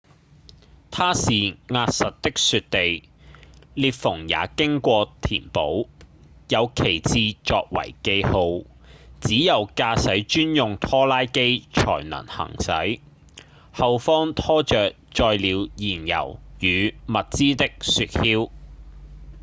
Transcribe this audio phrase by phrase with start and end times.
[0.89, 3.03] 它是壓實的雪地
[3.75, 5.89] 裂縫也經過填補
[6.49, 8.31] 有旗幟作為記號
[9.19, 12.99] 只有駕駛專用拖拉機才能行駛
[13.71, 18.49] 後方拖著載了燃油與物資的雪橇